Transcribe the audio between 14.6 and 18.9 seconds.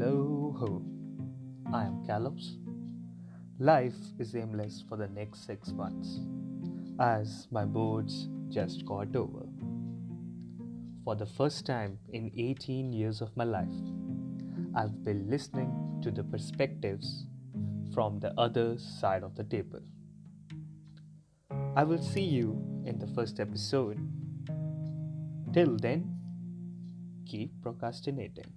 I've been listening to the perspectives from the other